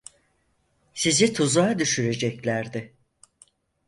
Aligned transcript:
Sizi 0.93 1.33
tuzağa 1.33 1.79
düşüreceklerdi. 1.79 2.93